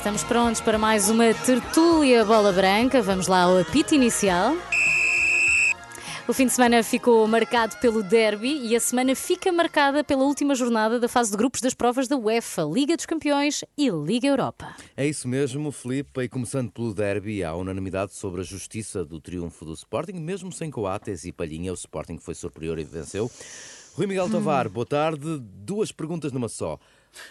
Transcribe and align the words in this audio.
Estamos 0.00 0.24
prontos 0.24 0.62
para 0.62 0.78
mais 0.78 1.10
uma 1.10 1.34
tertúlia 1.34 2.24
bola 2.24 2.50
branca. 2.54 3.02
Vamos 3.02 3.26
lá 3.26 3.42
ao 3.42 3.58
apito 3.58 3.94
inicial. 3.94 4.56
O 6.26 6.32
fim 6.32 6.46
de 6.46 6.54
semana 6.54 6.82
ficou 6.82 7.28
marcado 7.28 7.76
pelo 7.76 8.02
derby 8.02 8.66
e 8.66 8.74
a 8.74 8.80
semana 8.80 9.14
fica 9.14 9.52
marcada 9.52 10.02
pela 10.02 10.22
última 10.22 10.54
jornada 10.54 10.98
da 10.98 11.06
fase 11.06 11.30
de 11.30 11.36
grupos 11.36 11.60
das 11.60 11.74
provas 11.74 12.08
da 12.08 12.16
UEFA, 12.16 12.62
Liga 12.62 12.96
dos 12.96 13.04
Campeões 13.04 13.62
e 13.76 13.90
Liga 13.90 14.26
Europa. 14.26 14.74
É 14.96 15.06
isso 15.06 15.28
mesmo, 15.28 15.70
Felipe. 15.70 16.22
E 16.22 16.30
começando 16.30 16.72
pelo 16.72 16.94
derby, 16.94 17.44
há 17.44 17.54
unanimidade 17.54 18.14
sobre 18.14 18.40
a 18.40 18.44
justiça 18.44 19.04
do 19.04 19.20
triunfo 19.20 19.66
do 19.66 19.74
Sporting, 19.74 20.14
mesmo 20.14 20.50
sem 20.50 20.70
Coates 20.70 21.26
e 21.26 21.30
Palhinha. 21.30 21.72
O 21.72 21.74
Sporting 21.74 22.16
foi 22.16 22.34
superior 22.34 22.78
e 22.78 22.84
venceu. 22.84 23.30
Rui 23.92 24.06
Miguel 24.06 24.24
hum. 24.24 24.30
Tovar, 24.30 24.66
boa 24.66 24.86
tarde. 24.86 25.38
Duas 25.38 25.92
perguntas 25.92 26.32
numa 26.32 26.48
só. 26.48 26.78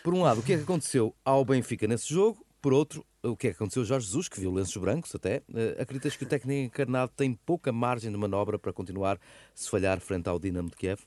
Por 0.04 0.14
um 0.14 0.22
lado, 0.22 0.42
o 0.42 0.44
que 0.44 0.54
é 0.54 0.58
que 0.58 0.64
aconteceu 0.64 1.16
ao 1.26 1.44
Benfica 1.44 1.88
nesse 1.88 2.14
jogo? 2.14 2.46
Por 2.62 2.74
outro, 2.74 3.06
o 3.24 3.38
que 3.38 3.48
é 3.48 3.52
que 3.52 3.56
aconteceu 3.56 3.86
Jorge 3.86 4.06
Jesus, 4.06 4.28
que 4.28 4.38
viu 4.38 4.52
lenços 4.52 4.76
brancos 4.76 5.16
até? 5.16 5.42
Uh, 5.50 5.82
acreditas 5.82 6.18
que 6.18 6.26
o 6.26 6.28
técnico 6.28 6.60
encarnado 6.60 7.10
tem 7.16 7.34
pouca 7.34 7.72
margem 7.72 8.12
de 8.12 8.18
manobra 8.18 8.60
para 8.60 8.74
continuar 8.74 9.18
se 9.56 9.70
falhar 9.70 9.98
frente 10.02 10.28
ao 10.28 10.38
Dinamo 10.38 10.70
de 10.70 10.76
Kiev? 10.76 11.00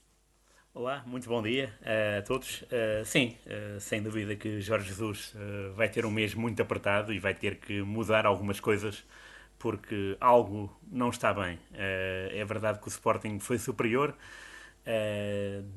Olá, 0.72 1.02
muito 1.06 1.28
bom 1.28 1.42
dia 1.42 1.78
a 2.18 2.22
todos. 2.22 2.62
Uh, 2.62 3.04
sim, 3.04 3.36
sem 3.78 4.02
dúvida 4.02 4.34
que 4.34 4.62
Jorge 4.62 4.88
Jesus 4.88 5.34
vai 5.76 5.90
ter 5.90 6.06
um 6.06 6.10
mês 6.10 6.34
muito 6.34 6.62
apertado 6.62 7.12
e 7.12 7.18
vai 7.18 7.34
ter 7.34 7.56
que 7.56 7.82
mudar 7.82 8.24
algumas 8.24 8.58
coisas 8.58 9.04
porque 9.58 10.16
algo 10.18 10.74
não 10.90 11.10
está 11.10 11.34
bem. 11.34 11.58
é 11.74 12.42
verdade 12.46 12.80
que 12.80 12.86
o 12.86 12.88
Sporting 12.88 13.38
foi 13.38 13.58
superior 13.58 14.16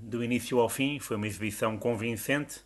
do 0.02 0.24
início 0.24 0.60
ao 0.60 0.70
fim, 0.70 0.98
foi 0.98 1.18
uma 1.18 1.28
exibição 1.28 1.78
convincente. 1.78 2.64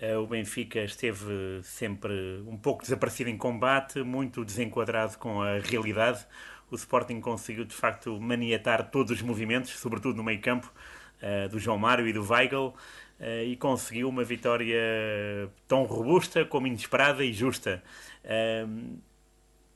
Eh, 0.00 0.16
o 0.16 0.26
Benfica 0.26 0.80
esteve 0.80 1.60
sempre 1.62 2.42
um 2.46 2.56
pouco 2.56 2.82
desaparecido 2.82 3.28
em 3.28 3.36
combate, 3.36 4.02
muito 4.02 4.44
desenquadrado 4.44 5.18
com 5.18 5.42
a 5.42 5.58
realidade. 5.58 6.26
O 6.70 6.74
Sporting 6.74 7.20
conseguiu 7.20 7.64
de 7.66 7.74
facto 7.74 8.18
maniatar 8.18 8.90
todos 8.90 9.12
os 9.12 9.22
movimentos, 9.22 9.70
sobretudo 9.78 10.16
no 10.16 10.24
meio-campo, 10.24 10.72
eh, 11.20 11.48
do 11.48 11.58
João 11.58 11.76
Mário 11.76 12.08
e 12.08 12.12
do 12.14 12.24
Weigl, 12.26 12.74
eh, 13.20 13.44
e 13.44 13.56
conseguiu 13.56 14.08
uma 14.08 14.24
vitória 14.24 14.80
tão 15.68 15.84
robusta 15.84 16.46
como 16.46 16.66
inesperada 16.66 17.22
e 17.22 17.32
justa. 17.32 17.82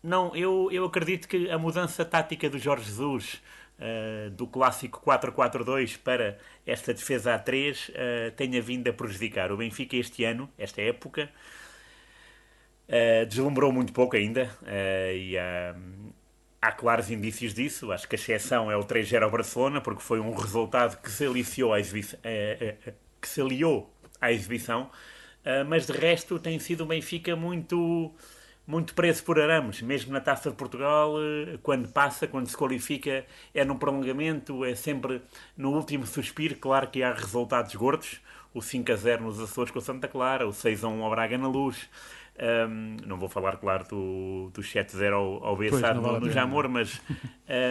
Não, 0.02 0.36
eu, 0.36 0.68
eu 0.70 0.84
acredito 0.84 1.26
que 1.26 1.50
a 1.50 1.58
mudança 1.58 2.04
tática 2.04 2.50
do 2.50 2.58
Jorge 2.58 2.84
Jesus 2.84 3.42
uh, 3.78 4.30
do 4.30 4.46
clássico 4.46 5.00
4-4-2 5.04 5.98
para 5.98 6.38
esta 6.66 6.92
defesa 6.92 7.34
a 7.34 7.38
3 7.38 7.88
uh, 7.88 7.92
eh, 7.94 8.30
tenha 8.36 8.60
vindo 8.60 8.88
a 8.88 8.92
prejudicar. 8.92 9.52
O 9.52 9.56
Benfica 9.56 9.96
este 9.96 10.24
ano, 10.24 10.50
esta 10.58 10.80
época, 10.82 11.30
uh, 12.88 13.26
deslumbrou 13.26 13.72
muito 13.72 13.92
pouco 13.92 14.16
ainda 14.16 14.50
e 15.14 15.36
há, 15.38 15.74
há 16.60 16.72
claros 16.72 17.10
indícios 17.10 17.54
disso. 17.54 17.92
Acho 17.92 18.08
que 18.08 18.14
a 18.14 18.18
exceção 18.18 18.70
é 18.70 18.76
o 18.76 18.84
3-0 18.84 19.22
ao 19.22 19.30
Barcelona, 19.30 19.80
porque 19.80 20.02
foi 20.02 20.20
um 20.20 20.34
resultado 20.34 21.00
que 21.00 21.10
se 21.10 21.26
aliciou 21.26 21.74
à 21.74 21.78
que 21.80 23.28
se 23.28 23.40
aliou 23.40 23.90
à 24.20 24.30
exibição, 24.30 24.90
mas 25.66 25.86
de 25.86 25.92
resto 25.92 26.38
tem 26.38 26.58
sido 26.58 26.84
o 26.84 26.86
Benfica 26.86 27.34
muito 27.34 28.14
muito 28.66 28.94
preso 28.94 29.22
por 29.24 29.38
arames, 29.38 29.82
mesmo 29.82 30.12
na 30.12 30.20
Taça 30.20 30.50
de 30.50 30.56
Portugal, 30.56 31.14
eh, 31.20 31.58
quando 31.62 31.88
passa, 31.88 32.26
quando 32.26 32.46
se 32.48 32.56
qualifica, 32.56 33.24
é 33.52 33.64
no 33.64 33.76
prolongamento, 33.76 34.64
é 34.64 34.74
sempre 34.74 35.20
no 35.56 35.72
último 35.72 36.06
suspiro. 36.06 36.56
Claro 36.56 36.88
que 36.88 37.02
há 37.02 37.12
resultados 37.12 37.74
gordos, 37.74 38.20
o 38.54 38.62
5 38.62 38.92
a 38.92 38.96
0 38.96 39.24
nos 39.24 39.40
Açores 39.40 39.70
com 39.70 39.80
Santa 39.80 40.08
Clara, 40.08 40.46
o 40.46 40.52
6 40.52 40.84
a 40.84 40.88
1 40.88 41.02
ao 41.02 41.10
Braga 41.10 41.36
na 41.36 41.48
Luz. 41.48 41.88
Um, 42.36 42.96
não 43.06 43.16
vou 43.16 43.28
falar, 43.28 43.56
claro, 43.58 43.86
do, 43.86 44.50
do 44.52 44.62
7 44.62 44.96
a 44.96 44.98
0 44.98 45.16
ao, 45.16 45.44
ao 45.44 45.56
Bessado 45.56 46.00
no, 46.00 46.20
no 46.20 46.30
Jamor, 46.30 46.68
mas 46.68 47.00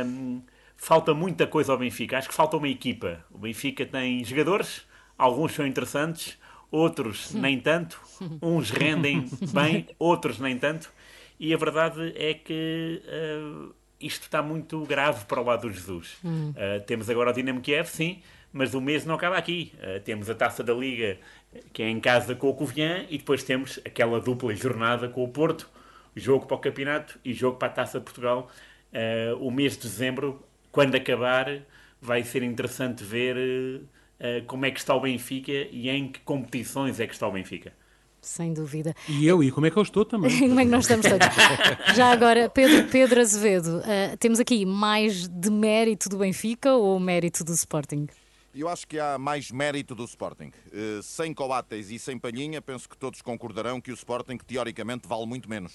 um, 0.05 0.41
falta 0.77 1.13
muita 1.13 1.47
coisa 1.47 1.71
ao 1.71 1.77
Benfica. 1.77 2.17
Acho 2.17 2.29
que 2.29 2.35
falta 2.35 2.55
uma 2.55 2.69
equipa. 2.69 3.25
O 3.31 3.39
Benfica 3.39 3.85
tem 3.85 4.23
jogadores, 4.23 4.85
alguns 5.17 5.53
são 5.53 5.65
interessantes, 5.65 6.37
outros 6.73 7.31
nem 7.35 7.59
tanto, 7.59 8.01
uns 8.41 8.71
rendem 8.71 9.29
bem, 9.53 9.87
outros 9.99 10.39
nem 10.39 10.57
tanto, 10.57 10.91
e 11.39 11.53
a 11.53 11.57
verdade 11.57 12.13
é 12.15 12.33
que 12.33 12.99
uh, 13.05 13.71
isto 13.99 14.23
está 14.23 14.41
muito 14.41 14.83
grave 14.83 15.23
para 15.25 15.39
o 15.39 15.45
lado 15.45 15.67
do 15.67 15.71
Jesus. 15.71 16.17
Uh, 16.23 16.81
temos 16.87 17.11
agora 17.11 17.29
o 17.29 17.33
Dinamo 17.33 17.61
Kiev, 17.61 17.87
sim, 17.87 18.23
mas 18.51 18.73
o 18.73 18.81
mês 18.81 19.05
não 19.05 19.13
acaba 19.13 19.37
aqui. 19.37 19.71
Uh, 19.75 19.99
temos 19.99 20.31
a 20.31 20.35
taça 20.35 20.63
da 20.63 20.73
Liga, 20.73 21.19
que 21.71 21.83
é 21.83 21.89
em 21.89 21.99
casa 21.99 22.33
com 22.33 22.49
o 22.49 22.55
Covilhã, 22.55 23.05
e 23.07 23.19
depois 23.19 23.43
temos 23.43 23.79
aquela 23.85 24.19
dupla 24.19 24.55
jornada 24.55 25.07
com 25.07 25.23
o 25.23 25.27
Porto, 25.27 25.69
jogo 26.15 26.47
para 26.47 26.57
o 26.57 26.59
campeonato 26.59 27.19
e 27.23 27.33
jogo 27.33 27.57
para 27.57 27.67
a 27.67 27.71
taça 27.71 27.99
de 27.99 28.05
Portugal. 28.05 28.49
o 29.39 29.51
mês 29.51 29.73
de 29.73 29.83
dezembro, 29.83 30.43
quando 30.71 30.95
acabar, 30.95 31.61
vai 32.01 32.23
ser 32.23 32.41
interessante 32.41 33.03
ver 33.03 33.83
como 34.47 34.65
é 34.65 34.71
que 34.71 34.79
está 34.79 34.95
o 34.95 35.01
Benfica 35.01 35.51
e 35.51 35.89
em 35.89 36.07
que 36.11 36.19
competições 36.21 36.99
é 36.99 37.07
que 37.07 37.13
está 37.13 37.27
o 37.27 37.31
Benfica. 37.31 37.73
Sem 38.23 38.53
dúvida. 38.53 38.95
E 39.09 39.27
eu, 39.27 39.43
e 39.43 39.51
como 39.51 39.65
é 39.65 39.69
que 39.69 39.77
eu 39.77 39.83
estou 39.83 40.05
também? 40.05 40.31
como 40.39 40.59
é 40.59 40.63
que 40.63 40.71
nós 40.71 40.85
estamos 40.85 41.05
todos? 41.05 41.27
Já 41.93 42.09
agora, 42.09 42.49
Pedro, 42.49 42.89
Pedro 42.89 43.19
Azevedo, 43.19 43.79
uh, 43.79 44.17
temos 44.17 44.39
aqui 44.39 44.65
mais 44.65 45.27
de 45.27 45.51
mérito 45.51 46.07
do 46.07 46.17
Benfica 46.17 46.73
ou 46.73 46.97
mérito 46.99 47.43
do 47.43 47.51
Sporting? 47.51 48.07
Eu 48.55 48.69
acho 48.69 48.87
que 48.87 48.97
há 48.97 49.17
mais 49.17 49.51
mérito 49.51 49.93
do 49.93 50.05
Sporting. 50.05 50.51
Uh, 50.67 51.03
sem 51.03 51.33
Coates 51.33 51.89
e 51.89 51.99
sem 51.99 52.17
Palhinha, 52.17 52.61
penso 52.61 52.87
que 52.87 52.97
todos 52.97 53.21
concordarão 53.21 53.81
que 53.81 53.91
o 53.91 53.93
Sporting, 53.93 54.37
teoricamente, 54.37 55.05
vale 55.05 55.25
muito 55.25 55.49
menos. 55.49 55.73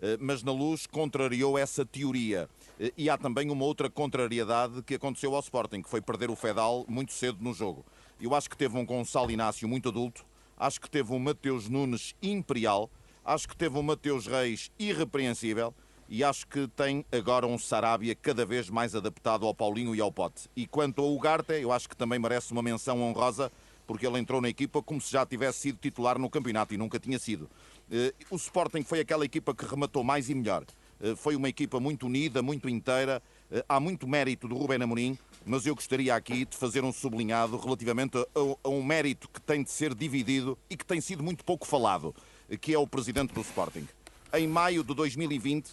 Uh, 0.00 0.16
mas 0.18 0.42
na 0.42 0.52
luz 0.52 0.86
contrariou 0.86 1.58
essa 1.58 1.84
teoria. 1.84 2.48
E 2.96 3.10
há 3.10 3.18
também 3.18 3.50
uma 3.50 3.64
outra 3.64 3.90
contrariedade 3.90 4.82
que 4.82 4.94
aconteceu 4.94 5.34
ao 5.34 5.40
Sporting, 5.40 5.82
que 5.82 5.90
foi 5.90 6.00
perder 6.00 6.30
o 6.30 6.36
Fedal 6.36 6.86
muito 6.88 7.12
cedo 7.12 7.38
no 7.40 7.52
jogo. 7.52 7.84
Eu 8.20 8.34
acho 8.34 8.48
que 8.48 8.56
teve 8.56 8.76
um 8.76 8.86
Gonçalo 8.86 9.30
Inácio 9.30 9.68
muito 9.68 9.90
adulto, 9.90 10.24
acho 10.56 10.80
que 10.80 10.90
teve 10.90 11.12
um 11.12 11.18
Mateus 11.18 11.68
Nunes 11.68 12.14
imperial, 12.22 12.90
acho 13.24 13.48
que 13.48 13.56
teve 13.56 13.78
um 13.78 13.82
Mateus 13.82 14.26
Reis 14.26 14.70
irrepreensível 14.78 15.74
e 16.08 16.24
acho 16.24 16.46
que 16.48 16.66
tem 16.68 17.04
agora 17.12 17.46
um 17.46 17.56
Sarabia 17.56 18.14
cada 18.14 18.44
vez 18.44 18.68
mais 18.68 18.94
adaptado 18.96 19.46
ao 19.46 19.54
Paulinho 19.54 19.94
e 19.94 20.00
ao 20.00 20.10
Pote. 20.10 20.50
E 20.56 20.66
quanto 20.66 21.00
ao 21.00 21.14
Ugarte, 21.14 21.52
eu 21.52 21.70
acho 21.70 21.88
que 21.88 21.96
também 21.96 22.18
merece 22.18 22.52
uma 22.52 22.62
menção 22.62 23.00
honrosa, 23.00 23.52
porque 23.90 24.06
ele 24.06 24.20
entrou 24.20 24.40
na 24.40 24.48
equipa 24.48 24.80
como 24.80 25.00
se 25.00 25.10
já 25.10 25.26
tivesse 25.26 25.58
sido 25.58 25.78
titular 25.78 26.16
no 26.16 26.30
campeonato 26.30 26.72
e 26.72 26.76
nunca 26.76 26.96
tinha 27.00 27.18
sido. 27.18 27.50
Eh, 27.90 28.14
o 28.30 28.36
Sporting 28.36 28.84
foi 28.84 29.00
aquela 29.00 29.24
equipa 29.24 29.52
que 29.52 29.66
rematou 29.66 30.04
mais 30.04 30.30
e 30.30 30.34
melhor. 30.36 30.64
Eh, 31.00 31.16
foi 31.16 31.34
uma 31.34 31.48
equipa 31.48 31.80
muito 31.80 32.06
unida, 32.06 32.40
muito 32.40 32.68
inteira. 32.68 33.20
Eh, 33.50 33.64
há 33.68 33.80
muito 33.80 34.06
mérito 34.06 34.46
do 34.46 34.56
Rubén 34.56 34.80
Amorim, 34.80 35.18
mas 35.44 35.66
eu 35.66 35.74
gostaria 35.74 36.14
aqui 36.14 36.44
de 36.44 36.56
fazer 36.56 36.84
um 36.84 36.92
sublinhado 36.92 37.56
relativamente 37.56 38.16
a, 38.62 38.68
um 38.68 38.80
mérito 38.80 39.28
que 39.28 39.40
tem 39.40 39.60
de 39.60 39.72
ser 39.72 39.92
dividido 39.92 40.56
e 40.70 40.76
que 40.76 40.86
tem 40.86 41.00
sido 41.00 41.24
muito 41.24 41.44
pouco 41.44 41.66
falado, 41.66 42.14
que 42.60 42.72
é 42.72 42.78
o 42.78 42.86
presidente 42.86 43.34
do 43.34 43.40
Sporting. 43.40 43.88
Em 44.32 44.46
maio 44.46 44.84
de 44.84 44.94
2020, 44.94 45.68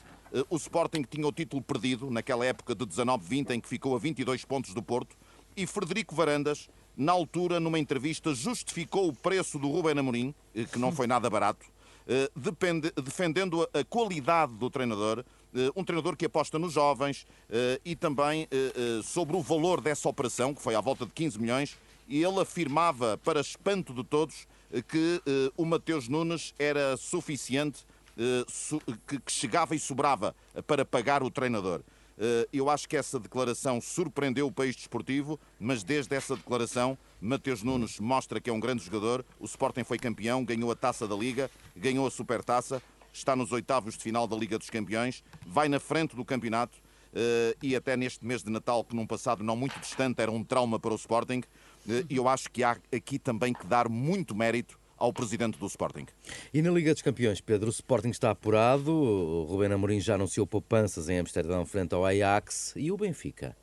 o 0.50 0.56
Sporting 0.56 1.04
tinha 1.04 1.28
o 1.28 1.32
título 1.32 1.62
perdido, 1.62 2.10
naquela 2.10 2.44
época 2.48 2.74
de 2.74 2.84
19-20, 2.84 3.52
em 3.52 3.62
que 3.62 3.70
ficou 3.70 3.96
a 3.96 4.00
22 4.00 4.44
pontos 4.44 4.74
do 4.74 4.82
Porto, 4.82 5.16
e 5.56 5.68
Frederico 5.68 6.16
Varandas, 6.16 6.68
na 6.98 7.12
altura, 7.12 7.60
numa 7.60 7.78
entrevista, 7.78 8.34
justificou 8.34 9.08
o 9.08 9.14
preço 9.14 9.60
do 9.60 9.70
Rubén 9.70 10.00
Amorim, 10.00 10.34
que 10.72 10.80
não 10.80 10.92
foi 10.92 11.06
nada 11.06 11.30
barato, 11.30 11.64
eh, 12.08 12.32
defendendo 13.04 13.68
a 13.74 13.84
qualidade 13.84 14.54
do 14.54 14.70
treinador, 14.70 15.26
eh, 15.54 15.70
um 15.76 15.84
treinador 15.84 16.16
que 16.16 16.26
aposta 16.26 16.58
nos 16.58 16.74
jovens 16.74 17.28
eh, 17.50 17.82
e 17.84 17.96
também 17.98 18.48
sobre 19.04 19.36
o 19.36 19.42
valor 19.42 19.82
dessa 19.82 20.08
operação, 20.08 20.54
que 20.54 20.62
foi 20.62 20.74
à 20.74 20.82
volta 20.82 21.06
de 21.06 21.12
15 21.12 21.40
milhões, 21.40 21.78
e 22.08 22.24
ele 22.24 22.40
afirmava, 22.40 23.18
para 23.18 23.42
espanto 23.42 23.94
de 23.94 24.04
todos, 24.04 24.48
que 24.88 25.22
o 25.58 25.66
Mateus 25.66 26.08
Nunes 26.08 26.54
era 26.58 26.96
suficiente, 26.96 27.86
que 29.06 29.20
chegava 29.28 29.76
e 29.76 29.80
sobrava 29.80 30.34
para 30.66 30.86
pagar 30.86 31.22
o 31.22 31.30
treinador. 31.30 31.82
Eh, 32.18 32.48
eu 32.52 32.70
acho 32.70 32.90
que 32.90 32.98
essa 32.98 33.20
declaração 33.20 33.80
surpreendeu 33.80 34.48
o 34.48 34.52
país 34.52 34.76
desportivo, 34.76 35.40
mas 35.60 35.84
desde 35.84 36.16
essa 36.16 36.36
declaração, 36.36 36.98
Mateus 37.22 37.62
Nunes 37.62 38.00
mostra 38.00 38.40
que 38.40 38.50
é 38.50 38.54
um 38.54 38.60
grande 38.60 38.84
jogador. 38.84 39.24
O 39.40 39.46
Sporting 39.46 39.84
foi 39.84 40.00
campeão, 40.00 40.44
ganhou 40.44 40.72
a 40.72 40.76
taça 40.76 41.08
da 41.08 41.16
Liga, 41.16 41.50
ganhou 41.76 42.08
a 42.08 42.12
Supertaça, 42.12 42.82
está 43.14 43.36
nos 43.36 43.52
oitavos 43.52 43.96
de 43.96 44.04
final 44.04 44.28
da 44.28 44.36
Liga 44.36 44.58
dos 44.58 44.70
Campeões, 44.70 45.24
vai 45.46 45.70
na 45.70 45.80
frente 45.80 46.16
do 46.16 46.26
campeonato 46.26 46.78
eh, 47.14 47.56
e 47.62 47.76
até 47.76 47.96
neste 47.96 48.26
mês 48.26 48.44
de 48.44 48.50
Natal, 48.50 48.84
que 48.84 48.96
num 48.96 49.06
passado 49.06 49.44
não 49.44 49.56
muito 49.56 49.80
distante 49.80 50.22
era 50.22 50.32
um 50.32 50.44
trauma 50.44 50.80
para 50.80 50.94
o 50.94 50.96
Sporting, 50.96 51.44
eh, 51.88 52.04
eu 52.10 52.28
acho 52.28 52.50
que 52.50 52.64
há 52.64 52.78
aqui 52.94 53.20
também 53.20 53.54
que 53.54 53.66
dar 53.66 53.88
muito 53.88 54.36
mérito 54.36 54.80
ao 54.98 55.14
presidente 55.14 55.58
do 55.58 55.68
Sporting. 55.68 56.06
E 56.54 56.62
na 56.62 56.72
Liga 56.72 56.94
dos 56.94 57.02
Campeões, 57.02 57.40
Pedro, 57.40 57.68
o 57.68 57.72
Sporting 57.72 58.10
está 58.10 58.32
apurado, 58.32 58.92
o 58.92 59.44
Rubén 59.44 59.72
Amorim 59.72 60.00
já 60.00 60.16
anunciou 60.16 60.46
poupanças 60.46 61.08
em 61.08 61.20
Amsterdão 61.20 61.66
frente 61.66 61.94
ao 61.94 62.06
Ajax 62.06 62.74
e 62.76 62.92
o 62.92 62.98
Benfica? 62.98 63.56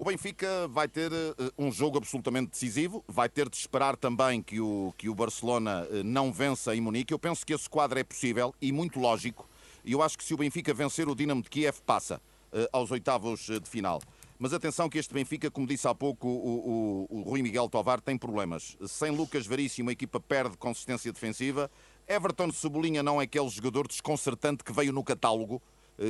O 0.00 0.04
Benfica 0.04 0.68
vai 0.68 0.86
ter 0.86 1.10
uh, 1.12 1.34
um 1.58 1.72
jogo 1.72 1.98
absolutamente 1.98 2.52
decisivo, 2.52 3.04
vai 3.08 3.28
ter 3.28 3.48
de 3.48 3.56
esperar 3.56 3.96
também 3.96 4.40
que 4.40 4.60
o, 4.60 4.94
que 4.96 5.08
o 5.08 5.14
Barcelona 5.14 5.88
uh, 5.90 6.04
não 6.04 6.32
vença 6.32 6.74
em 6.76 6.80
Munique. 6.80 7.12
Eu 7.12 7.18
penso 7.18 7.44
que 7.44 7.52
esse 7.52 7.68
quadro 7.68 7.98
é 7.98 8.04
possível 8.04 8.54
e 8.62 8.70
muito 8.70 9.00
lógico. 9.00 9.48
E 9.84 9.90
eu 9.90 10.00
acho 10.00 10.16
que 10.16 10.22
se 10.22 10.32
o 10.32 10.36
Benfica 10.36 10.72
vencer 10.72 11.08
o 11.08 11.16
Dinamo 11.16 11.42
de 11.42 11.50
Kiev, 11.50 11.80
passa 11.84 12.20
uh, 12.52 12.68
aos 12.72 12.92
oitavos 12.92 13.40
de 13.40 13.68
final. 13.68 14.00
Mas 14.38 14.52
atenção 14.52 14.88
que 14.88 14.98
este 14.98 15.12
Benfica, 15.12 15.50
como 15.50 15.66
disse 15.66 15.88
há 15.88 15.94
pouco 15.94 16.28
o, 16.28 17.06
o, 17.10 17.18
o 17.18 17.22
Rui 17.22 17.42
Miguel 17.42 17.68
Tovar, 17.68 18.00
tem 18.00 18.16
problemas. 18.16 18.76
Sem 18.86 19.10
Lucas 19.10 19.46
Veríssimo, 19.46 19.90
a 19.90 19.92
equipa 19.92 20.20
perde 20.20 20.56
consistência 20.56 21.12
defensiva. 21.12 21.70
Everton 22.06 22.52
Cebolinha 22.52 23.02
não 23.02 23.20
é 23.20 23.24
aquele 23.24 23.48
jogador 23.48 23.88
desconcertante 23.88 24.62
que 24.62 24.72
veio 24.72 24.92
no 24.92 25.02
catálogo 25.02 25.60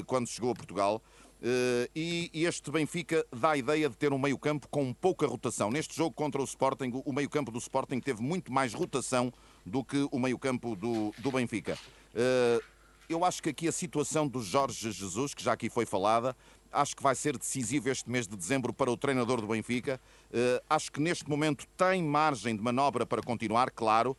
quando 0.06 0.28
chegou 0.28 0.50
a 0.50 0.54
Portugal. 0.54 1.02
Uh, 1.40 1.86
e 1.94 2.30
este 2.34 2.68
Benfica 2.68 3.24
dá 3.32 3.50
a 3.52 3.56
ideia 3.56 3.88
de 3.88 3.96
ter 3.96 4.12
um 4.12 4.18
meio-campo 4.18 4.66
com 4.68 4.92
pouca 4.92 5.26
rotação. 5.26 5.70
Neste 5.70 5.96
jogo 5.96 6.12
contra 6.12 6.40
o 6.40 6.44
Sporting, 6.44 6.90
o 7.04 7.12
meio-campo 7.12 7.52
do 7.52 7.58
Sporting 7.58 8.00
teve 8.00 8.20
muito 8.20 8.52
mais 8.52 8.74
rotação 8.74 9.32
do 9.64 9.84
que 9.84 10.08
o 10.10 10.18
meio-campo 10.18 10.74
do, 10.74 11.14
do 11.18 11.30
Benfica. 11.30 11.78
Uh, 12.12 12.62
eu 13.08 13.24
acho 13.24 13.42
que 13.42 13.48
aqui 13.50 13.68
a 13.68 13.72
situação 13.72 14.26
do 14.28 14.42
Jorge 14.42 14.90
Jesus, 14.90 15.32
que 15.32 15.42
já 15.42 15.52
aqui 15.52 15.70
foi 15.70 15.86
falada, 15.86 16.36
acho 16.72 16.96
que 16.96 17.02
vai 17.02 17.14
ser 17.14 17.36
decisivo 17.36 17.88
este 17.88 18.10
mês 18.10 18.26
de 18.26 18.36
dezembro 18.36 18.72
para 18.72 18.90
o 18.90 18.96
treinador 18.96 19.40
do 19.40 19.46
Benfica. 19.46 20.00
Uh, 20.30 20.62
acho 20.68 20.92
que 20.92 21.00
neste 21.00 21.28
momento 21.28 21.66
tem 21.76 22.02
margem 22.02 22.54
de 22.54 22.62
manobra 22.62 23.06
para 23.06 23.22
continuar, 23.22 23.70
claro. 23.70 24.16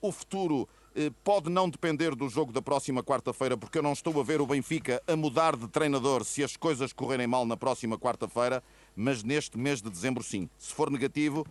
o 0.00 0.12
futuro 0.12 0.68
eh, 0.94 1.10
pode 1.22 1.48
não 1.48 1.70
depender 1.70 2.16
do 2.16 2.28
jogo 2.28 2.52
da 2.52 2.60
próxima 2.60 3.02
quarta-feira, 3.02 3.56
porque 3.56 3.78
eu 3.78 3.82
não 3.82 3.92
estou 3.92 4.18
a 4.20 4.24
ver 4.24 4.40
o 4.40 4.46
Benfica 4.46 5.00
a 5.06 5.14
mudar 5.14 5.56
de 5.56 5.68
treinador 5.68 6.24
se 6.24 6.42
as 6.42 6.56
coisas 6.56 6.92
correrem 6.92 7.28
mal 7.28 7.46
na 7.46 7.56
próxima 7.56 7.96
quarta-feira, 7.96 8.62
mas 8.96 9.22
neste 9.22 9.56
mês 9.56 9.80
de 9.80 9.88
dezembro, 9.88 10.22
sim. 10.22 10.48
Se 10.58 10.74
for 10.74 10.90
negativo, 10.90 11.46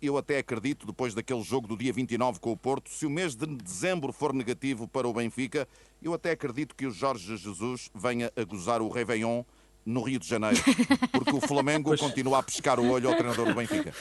eu 0.00 0.16
até 0.16 0.38
acredito, 0.38 0.86
depois 0.86 1.14
daquele 1.14 1.42
jogo 1.42 1.68
do 1.68 1.76
dia 1.76 1.92
29 1.92 2.40
com 2.40 2.50
o 2.50 2.56
Porto, 2.56 2.90
se 2.90 3.06
o 3.06 3.10
mês 3.10 3.36
de 3.36 3.46
dezembro 3.46 4.12
for 4.12 4.32
negativo 4.32 4.88
para 4.88 5.06
o 5.06 5.12
Benfica, 5.12 5.68
eu 6.02 6.14
até 6.14 6.32
acredito 6.32 6.74
que 6.74 6.86
o 6.86 6.90
Jorge 6.90 7.36
Jesus 7.36 7.90
venha 7.94 8.32
a 8.34 8.42
gozar 8.42 8.82
o 8.82 8.88
Réveillon 8.88 9.44
no 9.84 10.02
Rio 10.02 10.18
de 10.18 10.28
Janeiro, 10.28 10.62
porque 11.10 11.34
o 11.34 11.40
Flamengo 11.40 11.90
pois... 11.90 12.00
continua 12.00 12.38
a 12.38 12.42
pescar 12.42 12.78
o 12.78 12.90
olho 12.90 13.08
ao 13.08 13.14
treinador 13.14 13.46
do 13.46 13.54
Benfica. 13.54 13.92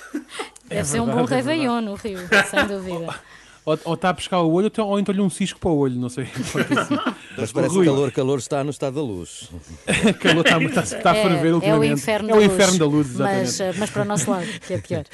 Deve 0.68 0.88
ser 0.88 1.00
um 1.02 1.08
bom 1.08 1.22
é 1.22 1.26
Réveillon 1.26 1.82
no 1.82 1.96
Rio, 1.96 2.20
sem 2.50 2.68
dúvida. 2.68 3.20
Ou, 3.64 3.80
ou 3.86 3.94
está 3.94 4.10
a 4.10 4.14
pescar 4.14 4.42
o 4.42 4.52
olho, 4.52 4.72
ou 4.76 5.00
então-lhe 5.00 5.22
um 5.22 5.30
cisco 5.30 5.60
para 5.60 5.70
o 5.70 5.78
olho, 5.78 5.96
não 5.96 6.10
sei. 6.10 6.26
Mas 7.38 7.52
parece 7.52 7.78
que 7.78 7.86
calor, 7.86 8.12
calor 8.12 8.40
está 8.40 8.64
no 8.64 8.72
estado 8.72 8.96
da 8.96 9.02
luz. 9.02 9.52
calor 10.20 10.44
está, 10.44 10.64
está, 10.64 10.98
está 10.98 11.12
a 11.12 11.14
ferver 11.14 11.50
é, 11.50 11.54
ultimamente. 11.54 11.90
É 11.90 11.94
o 11.94 11.94
inferno, 11.94 12.30
é 12.32 12.34
o 12.34 12.42
inferno 12.44 12.80
da 12.80 12.86
luz, 12.86 13.10
exatamente. 13.12 13.42
Mas, 13.42 13.60
eh, 13.60 13.74
mas 13.78 13.90
para 13.92 14.02
o 14.02 14.06
nosso 14.06 14.32
lado, 14.32 14.48
que 14.66 14.74
é 14.74 14.78
pior. 14.80 15.06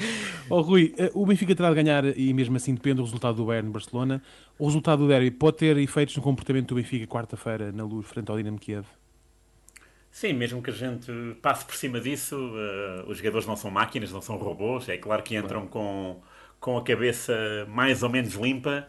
Oh, 0.48 0.62
Rui, 0.62 0.94
eh, 0.96 1.10
o 1.12 1.26
Benfica 1.26 1.54
terá 1.54 1.68
de 1.68 1.74
ganhar 1.74 2.04
e 2.18 2.32
mesmo 2.32 2.56
assim 2.56 2.72
depende 2.72 2.96
do 2.96 3.04
resultado 3.04 3.36
do 3.36 3.44
Bayern 3.44 3.70
Barcelona. 3.70 4.22
O 4.58 4.64
resultado 4.64 5.00
do 5.00 5.08
derby 5.08 5.30
pode 5.30 5.58
ter 5.58 5.76
efeitos 5.76 6.16
no 6.16 6.22
comportamento 6.22 6.68
do 6.68 6.76
Benfica 6.76 7.06
quarta-feira 7.06 7.70
na 7.70 7.84
luz 7.84 8.06
frente 8.06 8.30
ao 8.30 8.36
Dinamo 8.38 8.58
Kiev? 8.58 8.86
Sim, 10.18 10.32
mesmo 10.32 10.60
que 10.60 10.70
a 10.70 10.72
gente 10.72 11.12
passe 11.40 11.64
por 11.64 11.76
cima 11.76 12.00
disso, 12.00 12.34
uh, 12.36 13.08
os 13.08 13.18
jogadores 13.18 13.46
não 13.46 13.54
são 13.54 13.70
máquinas, 13.70 14.10
não 14.10 14.20
são 14.20 14.36
robôs. 14.36 14.88
É 14.88 14.96
claro 14.98 15.22
que 15.22 15.36
entram 15.36 15.68
com 15.68 16.20
com 16.58 16.76
a 16.76 16.82
cabeça 16.82 17.32
mais 17.68 18.02
ou 18.02 18.08
menos 18.10 18.34
limpa, 18.34 18.88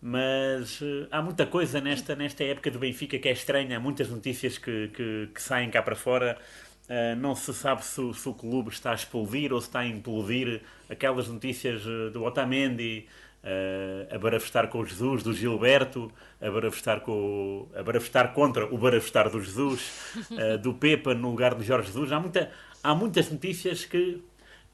mas 0.00 0.80
uh, 0.80 1.06
há 1.10 1.20
muita 1.20 1.44
coisa 1.46 1.78
nesta, 1.78 2.16
nesta 2.16 2.42
época 2.44 2.70
do 2.70 2.78
Benfica 2.78 3.18
que 3.18 3.28
é 3.28 3.32
estranha. 3.32 3.76
Há 3.76 3.80
muitas 3.80 4.08
notícias 4.08 4.56
que, 4.56 4.88
que, 4.88 5.28
que 5.34 5.42
saem 5.42 5.70
cá 5.70 5.82
para 5.82 5.94
fora. 5.94 6.38
Uh, 6.84 7.16
não 7.20 7.34
se 7.34 7.52
sabe 7.52 7.84
se, 7.84 8.14
se, 8.14 8.28
o 8.28 8.32
clube 8.32 8.70
está 8.70 8.92
a 8.92 8.94
explodir 8.94 9.52
ou 9.52 9.60
se 9.60 9.66
está 9.66 9.80
a 9.80 9.86
implodir. 9.86 10.62
Aquelas 10.88 11.28
notícias 11.28 11.82
do 12.14 12.24
Otamendi 12.24 13.06
uh, 13.06 13.10
a 14.10 14.18
barafestar 14.18 14.68
com 14.68 14.78
o 14.78 14.86
Jesus, 14.86 15.22
do 15.22 15.32
Gilberto, 15.32 16.12
a 16.40 16.50
barafestar, 16.50 17.00
com, 17.00 17.68
a 17.74 17.82
barafestar 17.82 18.32
contra 18.32 18.72
o 18.72 18.78
barafestar 18.78 19.28
do 19.28 19.42
Jesus, 19.42 20.14
do 20.62 20.74
Pepa 20.74 21.14
no 21.14 21.30
lugar 21.30 21.54
do 21.54 21.64
Jorge 21.64 21.88
Jesus. 21.88 22.12
Há, 22.12 22.20
muita, 22.20 22.50
há 22.82 22.94
muitas 22.94 23.30
notícias 23.30 23.84
que 23.84 24.22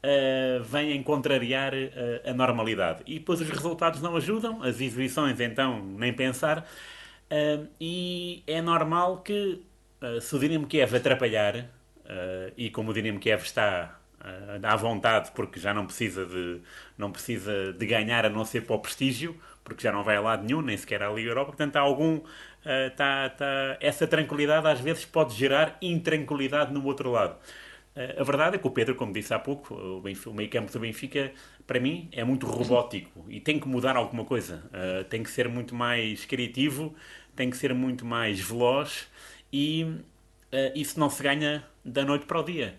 uh, 0.03 0.63
vêm 0.63 1.01
contrariar 1.03 1.73
uh, 1.73 2.29
a 2.29 2.33
normalidade. 2.33 3.03
E 3.05 3.19
depois 3.19 3.41
os 3.41 3.49
resultados 3.49 4.01
não 4.01 4.15
ajudam, 4.15 4.61
as 4.63 4.79
exibições 4.81 5.39
então 5.39 5.83
nem 5.83 6.13
pensar, 6.13 6.59
uh, 6.59 7.67
e 7.79 8.43
é 8.47 8.61
normal 8.61 9.17
que 9.17 9.61
se 10.21 10.33
o 10.33 10.39
Dinamo 10.39 10.65
Kiev 10.65 10.95
atrapalhar, 10.95 11.69
e 12.55 12.69
como 12.69 12.91
o 12.91 12.93
Dinamo 12.93 13.19
Kiev 13.19 13.43
está 13.43 13.98
à 14.63 14.75
vontade 14.75 15.31
porque 15.33 15.59
já 15.59 15.73
não 15.73 15.85
precisa 15.85 16.25
de 16.25 16.61
não 16.97 17.11
precisa 17.11 17.73
de 17.73 17.85
ganhar 17.85 18.25
a 18.25 18.29
não 18.29 18.43
ser 18.43 18.61
para 18.61 18.75
o 18.75 18.79
prestígio 18.79 19.35
porque 19.63 19.83
já 19.83 19.91
não 19.91 20.03
vai 20.03 20.17
a 20.17 20.21
lado 20.21 20.45
nenhum 20.45 20.61
nem 20.61 20.75
sequer 20.75 21.01
à 21.01 21.09
Liga 21.09 21.29
Europa 21.29 21.51
portanto 21.51 21.75
há 21.77 21.79
algum 21.79 22.17
uh, 22.17 22.25
tá, 22.95 23.29
tá, 23.29 23.77
essa 23.79 24.05
tranquilidade 24.07 24.67
às 24.67 24.79
vezes 24.79 25.05
pode 25.05 25.33
gerar 25.35 25.77
intranquilidade 25.81 26.73
no 26.73 26.83
outro 26.85 27.11
lado 27.11 27.37
a 28.17 28.23
verdade 28.23 28.55
é 28.55 28.59
que 28.59 28.67
o 28.67 28.71
Pedro, 28.71 28.95
como 28.95 29.11
disse 29.11 29.33
há 29.33 29.39
pouco, 29.39 29.73
o, 29.73 29.99
Benfica, 29.99 30.29
o 30.29 30.33
meio 30.33 30.49
campo 30.49 30.71
do 30.71 30.79
Benfica, 30.79 31.33
para 31.67 31.79
mim, 31.79 32.07
é 32.13 32.23
muito 32.23 32.45
robótico 32.45 33.25
e 33.27 33.41
tem 33.41 33.59
que 33.59 33.67
mudar 33.67 33.97
alguma 33.97 34.23
coisa. 34.23 34.63
Uh, 34.67 35.03
tem 35.05 35.21
que 35.21 35.29
ser 35.29 35.49
muito 35.49 35.75
mais 35.75 36.23
criativo, 36.23 36.95
tem 37.35 37.49
que 37.49 37.57
ser 37.57 37.73
muito 37.73 38.05
mais 38.05 38.39
veloz 38.39 39.07
e 39.51 39.83
uh, 39.83 40.01
isso 40.75 40.99
não 40.99 41.09
se 41.09 41.21
ganha 41.21 41.65
da 41.83 42.05
noite 42.05 42.25
para 42.25 42.39
o 42.39 42.43
dia. 42.43 42.75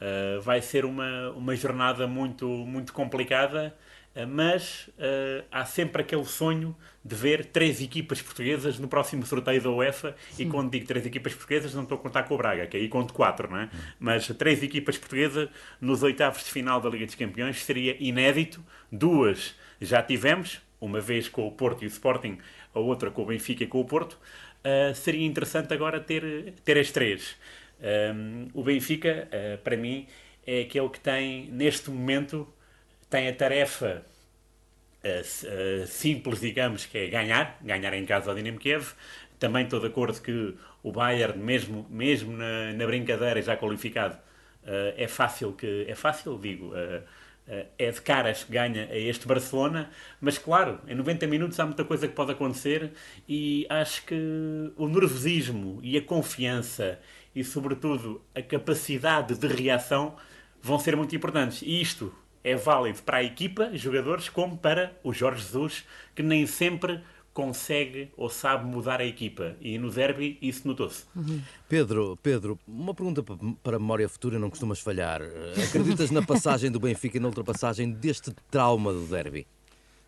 Uh, 0.00 0.40
vai 0.40 0.60
ser 0.60 0.84
uma, 0.84 1.30
uma 1.30 1.54
jornada 1.56 2.06
muito, 2.06 2.46
muito 2.46 2.92
complicada 2.92 3.74
eh, 4.14 4.24
mas 4.24 4.88
uh, 4.98 5.44
há 5.50 5.64
sempre 5.64 6.02
aquele 6.02 6.24
sonho 6.24 6.74
de 7.04 7.14
ver 7.14 7.46
três 7.46 7.82
equipas 7.82 8.22
portuguesas 8.22 8.78
no 8.78 8.86
próximo 8.86 9.26
sorteio 9.26 9.60
da 9.60 9.70
UEFA. 9.70 10.14
Sim. 10.30 10.44
E 10.44 10.48
quando 10.48 10.70
digo 10.70 10.86
três 10.86 11.04
equipas 11.04 11.34
portuguesas, 11.34 11.74
não 11.74 11.82
estou 11.82 11.98
a 11.98 12.00
contar 12.00 12.22
com 12.22 12.34
o 12.34 12.38
Braga, 12.38 12.66
que 12.66 12.76
aí 12.76 12.88
conto 12.88 13.12
quatro, 13.12 13.50
não 13.50 13.58
é? 13.58 13.70
Mas 13.98 14.28
três 14.28 14.62
equipas 14.62 14.96
portuguesas 14.96 15.48
nos 15.80 16.02
oitavos 16.02 16.44
de 16.44 16.50
final 16.50 16.80
da 16.80 16.88
Liga 16.88 17.06
dos 17.06 17.16
Campeões 17.16 17.62
seria 17.64 17.96
inédito. 17.98 18.64
Duas 18.90 19.54
já 19.80 20.00
tivemos, 20.02 20.60
uma 20.80 21.00
vez 21.00 21.28
com 21.28 21.46
o 21.46 21.50
Porto 21.50 21.82
e 21.82 21.86
o 21.86 21.88
Sporting, 21.88 22.38
a 22.72 22.78
outra 22.78 23.10
com 23.10 23.22
o 23.22 23.26
Benfica 23.26 23.64
e 23.64 23.66
com 23.66 23.80
o 23.80 23.84
Porto. 23.84 24.14
Uh, 24.64 24.94
seria 24.94 25.26
interessante 25.26 25.74
agora 25.74 26.00
ter, 26.00 26.54
ter 26.64 26.78
as 26.78 26.90
três. 26.90 27.36
Um, 27.80 28.48
o 28.54 28.62
Benfica, 28.62 29.28
uh, 29.28 29.58
para 29.58 29.76
mim, 29.76 30.06
é 30.46 30.62
aquele 30.62 30.88
que 30.88 31.00
tem, 31.00 31.48
neste 31.50 31.90
momento, 31.90 32.48
tem 33.10 33.28
a 33.28 33.34
tarefa 33.34 34.04
uh, 35.04 35.86
simples, 35.86 36.40
digamos, 36.40 36.86
que 36.86 36.98
é 36.98 37.06
ganhar, 37.08 37.58
ganhar 37.62 37.94
em 37.94 38.06
casa 38.06 38.30
ao 38.30 38.36
Dinamo 38.36 38.58
Kiev. 38.58 38.92
Também 39.38 39.64
estou 39.64 39.80
de 39.80 39.86
acordo 39.86 40.20
que 40.20 40.54
o 40.82 40.92
Bayern, 40.92 41.38
mesmo, 41.38 41.86
mesmo 41.90 42.36
na, 42.36 42.72
na 42.72 42.86
brincadeira 42.86 43.40
já 43.42 43.56
qualificado, 43.56 44.16
é 44.96 45.06
fácil 45.06 45.52
que 45.52 45.84
é 45.86 45.94
fácil, 45.94 46.38
digo, 46.38 46.72
é 47.46 47.90
de 47.90 48.00
caras 48.00 48.44
que 48.44 48.52
ganha 48.52 48.88
a 48.90 48.96
este 48.96 49.26
Barcelona, 49.26 49.90
mas 50.20 50.38
claro, 50.38 50.80
em 50.88 50.94
90 50.94 51.26
minutos 51.26 51.60
há 51.60 51.66
muita 51.66 51.84
coisa 51.84 52.08
que 52.08 52.14
pode 52.14 52.32
acontecer 52.32 52.92
e 53.28 53.66
acho 53.68 54.04
que 54.06 54.72
o 54.76 54.88
nervosismo 54.88 55.78
e 55.82 55.96
a 55.98 56.02
confiança 56.02 56.98
e, 57.34 57.44
sobretudo, 57.44 58.22
a 58.34 58.40
capacidade 58.40 59.34
de 59.34 59.46
reação 59.46 60.16
vão 60.62 60.78
ser 60.78 60.96
muito 60.96 61.14
importantes. 61.14 61.60
E 61.62 61.80
isto 61.80 62.14
é 62.42 62.54
válido 62.54 63.02
para 63.02 63.18
a 63.18 63.24
equipa, 63.24 63.70
jogadores, 63.74 64.28
como 64.28 64.56
para 64.56 64.96
o 65.02 65.12
Jorge 65.12 65.42
Jesus, 65.42 65.84
que 66.14 66.22
nem 66.22 66.46
sempre 66.46 67.00
consegue 67.34 68.10
ou 68.16 68.30
sabe 68.30 68.64
mudar 68.64 69.00
a 69.00 69.04
equipa. 69.04 69.56
E 69.60 69.76
no 69.76 69.90
derby 69.90 70.38
isso 70.40 70.66
notou-se. 70.66 71.04
Uhum. 71.14 71.42
Pedro, 71.68 72.16
Pedro, 72.22 72.58
uma 72.66 72.94
pergunta 72.94 73.22
para 73.62 73.76
a 73.76 73.80
memória 73.80 74.08
futura, 74.08 74.38
não 74.38 74.48
costumas 74.48 74.80
falhar. 74.80 75.20
Acreditas 75.68 76.10
na 76.12 76.22
passagem 76.22 76.70
do 76.70 76.78
Benfica 76.78 77.16
e 77.16 77.20
na 77.20 77.26
ultrapassagem 77.26 77.90
deste 77.90 78.32
trauma 78.50 78.92
do 78.92 79.04
derby? 79.06 79.46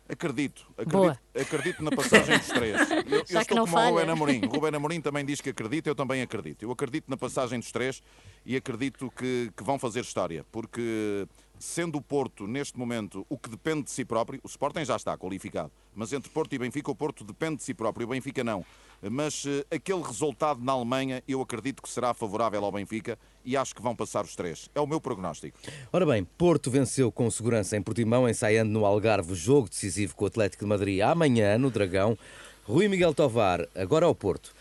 Acredito, 0.09 0.65
acredito, 0.77 1.19
acredito 1.35 1.83
na 1.83 1.91
passagem 1.91 2.37
dos 2.37 2.47
três. 2.47 2.79
Eu, 3.07 3.17
eu 3.29 3.41
estou 3.41 3.57
como 3.57 3.67
falha. 3.67 3.91
o 3.91 3.95
Ruben 3.95 4.09
Amorim. 4.09 4.45
O 4.45 4.49
Ruben 4.49 4.75
Amorim 4.75 5.01
também 5.01 5.25
diz 5.25 5.41
que 5.41 5.49
acredita, 5.49 5.89
eu 5.89 5.95
também 5.95 6.21
acredito. 6.21 6.63
Eu 6.63 6.71
acredito 6.71 7.09
na 7.09 7.17
passagem 7.17 7.59
dos 7.59 7.71
três 7.71 8.01
e 8.45 8.55
acredito 8.55 9.11
que, 9.11 9.51
que 9.55 9.63
vão 9.63 9.77
fazer 9.77 10.01
história, 10.01 10.45
porque 10.49 11.27
sendo 11.59 11.97
o 11.97 12.01
Porto, 12.01 12.47
neste 12.47 12.77
momento, 12.77 13.25
o 13.29 13.37
que 13.37 13.49
depende 13.49 13.83
de 13.83 13.91
si 13.91 14.05
próprio, 14.05 14.39
o 14.43 14.47
Sporting 14.47 14.85
já 14.85 14.95
está 14.95 15.17
qualificado, 15.17 15.71
mas 15.95 16.13
entre 16.13 16.29
Porto 16.29 16.53
e 16.53 16.59
Benfica, 16.59 16.91
o 16.91 16.95
Porto 16.95 17.23
depende 17.23 17.57
de 17.57 17.63
si 17.63 17.73
próprio, 17.73 18.05
o 18.05 18.09
Benfica 18.09 18.43
não. 18.43 18.65
Mas 19.01 19.45
uh, 19.45 19.65
aquele 19.69 20.01
resultado 20.01 20.63
na 20.63 20.71
Alemanha, 20.71 21.23
eu 21.27 21.41
acredito 21.41 21.81
que 21.81 21.89
será 21.89 22.13
favorável 22.13 22.63
ao 22.63 22.71
Benfica 22.71 23.17
e 23.45 23.55
acho 23.55 23.75
que 23.75 23.81
vão 23.81 23.95
passar 23.95 24.25
os 24.25 24.35
três. 24.35 24.69
É 24.73 24.81
o 24.81 24.87
meu 24.87 24.99
prognóstico. 24.99 25.57
Ora 25.93 26.05
bem, 26.05 26.23
Porto 26.23 26.71
venceu 26.71 27.11
com 27.11 27.29
segurança 27.29 27.77
em 27.77 27.81
Portimão, 27.81 28.27
ensaiando 28.27 28.71
no 28.71 28.85
Algarve 28.85 29.33
o 29.33 29.35
jogo 29.35 29.69
decisivo 29.69 30.15
com 30.15 30.25
o 30.25 30.27
Atlético 30.27 30.65
de 30.65 30.69
Madrid 30.69 31.01
amanhã, 31.01 31.57
no 31.57 31.69
Dragão. 31.69 32.17
Rui 32.63 32.87
Miguel 32.87 33.13
Tovar, 33.13 33.67
agora 33.75 34.05
ao 34.05 34.15
Porto. 34.15 34.53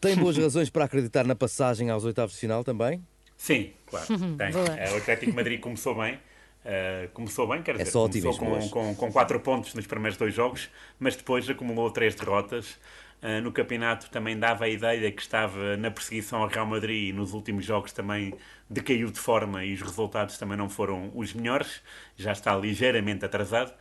Tem 0.00 0.16
boas 0.16 0.36
razões 0.38 0.70
para 0.70 0.84
acreditar 0.84 1.26
na 1.26 1.34
passagem 1.34 1.90
aos 1.90 2.04
oitavos 2.04 2.34
de 2.34 2.40
final 2.40 2.64
também? 2.64 3.02
Sim, 3.36 3.72
claro, 3.86 4.06
tem. 4.38 4.54
o 4.54 4.96
Atlético 4.96 5.34
Madrid 5.34 5.60
começou 5.60 5.94
bem. 5.94 6.18
Uh, 6.62 7.08
começou 7.14 7.48
bem, 7.48 7.62
quer 7.62 7.74
é 7.74 7.84
dizer, 7.84 7.92
começou 7.92 8.36
com, 8.36 8.68
com, 8.68 8.94
com 8.94 9.12
quatro 9.12 9.40
pontos 9.40 9.72
nos 9.74 9.86
primeiros 9.86 10.18
dois 10.18 10.34
jogos, 10.34 10.68
mas 10.98 11.16
depois 11.16 11.48
acumulou 11.48 11.90
três 11.90 12.14
derrotas. 12.14 12.78
Uh, 13.22 13.40
no 13.42 13.50
campeonato 13.50 14.10
também 14.10 14.38
dava 14.38 14.64
a 14.64 14.68
ideia 14.68 15.10
que 15.10 15.22
estava 15.22 15.76
na 15.76 15.90
perseguição 15.90 16.42
ao 16.42 16.48
Real 16.48 16.66
Madrid 16.66 17.10
e 17.10 17.12
nos 17.12 17.32
últimos 17.32 17.64
jogos 17.64 17.92
também 17.92 18.34
decaiu 18.68 19.10
de 19.10 19.18
forma 19.18 19.64
e 19.64 19.72
os 19.72 19.80
resultados 19.80 20.36
também 20.38 20.56
não 20.56 20.68
foram 20.68 21.10
os 21.14 21.32
melhores, 21.32 21.82
já 22.16 22.32
está 22.32 22.54
ligeiramente 22.54 23.24
atrasado. 23.24 23.72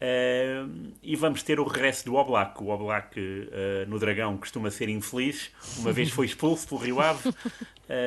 Uh, 0.00 0.92
e 1.02 1.14
vamos 1.16 1.42
ter 1.42 1.60
o 1.60 1.64
regresso 1.64 2.06
do 2.06 2.14
Oblak. 2.14 2.62
O 2.62 2.68
Oblak 2.68 3.20
uh, 3.20 3.88
no 3.88 3.98
Dragão 3.98 4.36
costuma 4.38 4.70
ser 4.70 4.88
infeliz, 4.88 5.50
uma 5.78 5.92
vez 5.92 6.10
foi 6.10 6.26
expulso 6.26 6.68
pelo 6.68 6.80
Rio 6.80 7.00
Ave, 7.00 7.28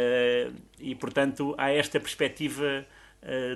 e 0.80 0.96
portanto 0.96 1.54
há 1.58 1.72
esta 1.72 2.00
perspectiva 2.00 2.86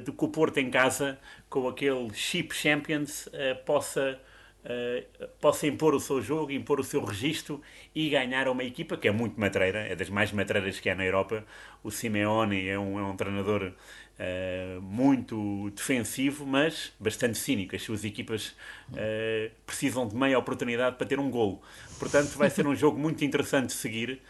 de 0.04 0.12
que 0.12 0.26
o 0.26 0.30
Porto 0.30 0.58
em 0.60 0.70
casa, 0.70 1.20
com 1.50 1.68
aquele 1.68 2.14
chip 2.14 2.56
Champions, 2.56 3.28
possa 3.66 4.20
uh, 4.68 5.28
possa 5.40 5.66
impor 5.68 5.96
o 5.96 6.00
seu 6.00 6.22
jogo, 6.22 6.52
impor 6.52 6.80
o 6.80 6.84
seu 6.84 7.04
registro 7.04 7.62
e 7.96 8.10
ganhar 8.10 8.48
uma 8.48 8.64
equipa 8.64 8.98
que 8.98 9.08
é 9.08 9.12
muito 9.12 9.40
matreira, 9.40 9.80
é 9.80 9.96
das 9.96 10.10
mais 10.10 10.32
matreiras 10.32 10.80
que 10.80 10.90
há 10.90 10.96
na 10.96 11.06
Europa. 11.06 11.46
O 11.84 11.90
Simeone 11.90 12.68
é 12.68 12.78
um, 12.78 13.00
é 13.00 13.04
um 13.04 13.16
treinador 13.16 13.72
uh, 13.72 14.82
muito 14.82 15.70
defensivo, 15.72 16.46
mas 16.46 16.94
bastante 17.00 17.38
cínico. 17.38 17.76
As 17.76 17.82
suas 17.82 18.04
equipas 18.04 18.56
uh, 18.92 19.52
precisam 19.66 20.08
de 20.08 20.16
meia 20.16 20.38
oportunidade 20.38 20.98
para 20.98 21.08
ter 21.08 21.20
um 21.20 21.30
golo. 21.30 21.62
Portanto, 21.98 22.38
vai 22.38 22.50
ser 22.50 22.68
um 22.68 22.76
jogo 22.76 23.00
muito 23.00 23.24
interessante 23.24 23.68
de 23.68 23.74
seguir, 23.74 24.22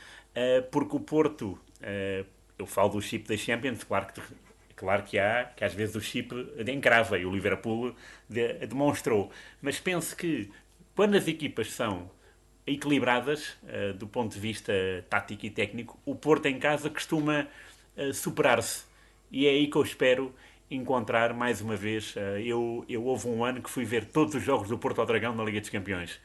porque 0.71 0.95
o 0.95 0.99
Porto, 0.99 1.57
eu 2.59 2.67
falo 2.67 2.89
do 2.89 3.01
chip 3.01 3.27
da 3.27 3.35
Champions, 3.35 3.83
claro 3.83 4.05
que 4.05 4.21
Claro 4.77 5.01
que 5.01 5.17
há, 5.17 5.45
que 5.55 5.65
às 5.65 5.73
vezes 5.73 5.95
o 5.95 6.01
chip 6.01 6.31
encrava 6.71 7.17
e 7.17 7.25
o 7.25 7.31
Liverpool 7.31 7.95
de, 8.29 8.53
demonstrou. 8.67 9.31
Mas 9.59 9.79
penso 9.79 10.15
que 10.15 10.51
quando 10.95 11.15
as 11.15 11.27
equipas 11.27 11.71
são 11.71 12.09
equilibradas 12.65 13.57
uh, 13.63 13.93
do 13.95 14.07
ponto 14.07 14.33
de 14.33 14.39
vista 14.39 14.71
tático 15.09 15.47
e 15.47 15.49
técnico, 15.49 15.99
o 16.05 16.13
Porto 16.13 16.45
em 16.45 16.59
casa 16.59 16.91
costuma 16.91 17.47
uh, 17.97 18.13
superar-se. 18.13 18.83
E 19.31 19.47
é 19.47 19.49
aí 19.49 19.67
que 19.67 19.75
eu 19.75 19.81
espero 19.81 20.31
encontrar 20.69 21.33
mais 21.33 21.59
uma 21.59 21.75
vez. 21.75 22.15
Uh, 22.15 22.37
eu, 22.45 22.85
eu 22.87 23.03
houve 23.03 23.27
um 23.27 23.43
ano 23.43 23.63
que 23.63 23.71
fui 23.71 23.83
ver 23.83 24.05
todos 24.05 24.35
os 24.35 24.43
jogos 24.43 24.69
do 24.69 24.77
Porto 24.77 25.01
ao 25.01 25.07
Dragão 25.07 25.35
na 25.35 25.43
Liga 25.43 25.59
dos 25.59 25.71
Campeões. 25.71 26.19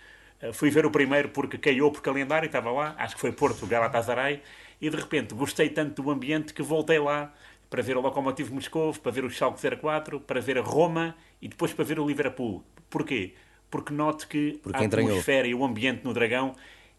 fui 0.53 0.69
ver 0.69 0.85
o 0.85 0.91
primeiro 0.91 1.31
porque 1.31 1.57
caiu 1.57 1.91
por 1.91 2.03
calendário, 2.03 2.47
estava 2.47 2.71
lá, 2.71 2.95
acho 2.99 3.15
que 3.15 3.21
foi 3.21 3.33
Porto, 3.33 3.67
Galatasaray, 3.67 4.43
e 4.79 4.91
de 4.91 4.97
repente 4.97 5.33
gostei 5.35 5.71
tanto 5.71 6.03
do 6.03 6.11
ambiente 6.11 6.53
que 6.53 6.63
voltei 6.63 6.99
lá 6.99 7.33
para 7.73 7.83
ver 7.83 7.97
o 7.97 8.03
Lokomotiv 8.03 8.51
Moscou, 8.51 8.93
para 8.93 9.11
ver 9.11 9.25
o 9.25 9.31
Schalke 9.31 9.59
04, 9.79 10.21
para 10.21 10.43
ver 10.43 10.59
a 10.59 10.61
Roma 10.61 11.17
e 11.41 11.49
depois 11.49 11.73
para 11.73 11.87
ver 11.87 11.99
o 11.99 12.07
Liverpool. 12.07 12.63
Porquê? 12.91 13.33
Porque 13.71 13.95
noto 13.95 14.29
que 14.29 14.61
Porque 14.63 14.77
a 14.77 14.87
atmosfera 14.87 15.49
e 15.49 15.55
o 15.55 15.65
ambiente 15.65 16.05
no 16.05 16.13
Dragão 16.13 16.55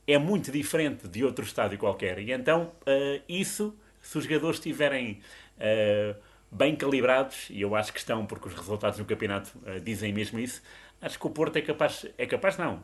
é 0.08 0.18
muito 0.18 0.52
diferente 0.52 1.08
de 1.08 1.24
outro 1.24 1.46
estádio 1.46 1.78
qualquer. 1.78 2.18
E 2.18 2.32
então, 2.32 2.72
uh, 2.88 3.22
isso, 3.30 3.78
se 4.02 4.18
os 4.18 4.24
jogadores 4.24 4.58
estiverem 4.58 5.20
uh, 5.60 6.20
bem 6.52 6.76
calibrados, 6.76 7.52
e 7.52 7.62
eu 7.62 7.76
acho 7.76 7.94
que 7.94 8.00
estão, 8.00 8.26
porque 8.26 8.48
os 8.48 8.56
resultados 8.56 8.98
no 8.98 9.06
campeonato 9.06 9.56
uh, 9.60 9.80
dizem 9.80 10.12
mesmo 10.12 10.40
isso, 10.40 10.64
acho 11.00 11.20
que 11.20 11.28
o 11.28 11.30
Porto 11.30 11.56
é 11.56 11.62
capaz, 11.62 12.08
é 12.18 12.26
capaz 12.26 12.58
não, 12.58 12.82